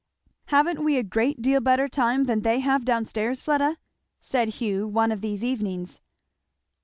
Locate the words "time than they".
1.87-2.59